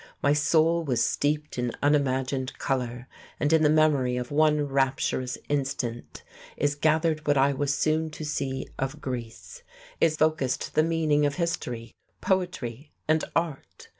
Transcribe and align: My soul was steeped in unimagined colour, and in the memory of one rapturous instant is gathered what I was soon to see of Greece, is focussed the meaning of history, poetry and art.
My 0.23 0.33
soul 0.33 0.83
was 0.83 1.03
steeped 1.03 1.59
in 1.59 1.73
unimagined 1.83 2.57
colour, 2.57 3.07
and 3.39 3.53
in 3.53 3.61
the 3.61 3.69
memory 3.69 4.17
of 4.17 4.31
one 4.31 4.63
rapturous 4.63 5.37
instant 5.47 6.23
is 6.57 6.73
gathered 6.73 7.27
what 7.27 7.37
I 7.37 7.53
was 7.53 7.75
soon 7.75 8.09
to 8.09 8.25
see 8.25 8.67
of 8.79 8.99
Greece, 8.99 9.61
is 9.99 10.17
focussed 10.17 10.73
the 10.73 10.81
meaning 10.81 11.23
of 11.27 11.35
history, 11.35 11.93
poetry 12.19 12.91
and 13.07 13.23
art. 13.35 13.89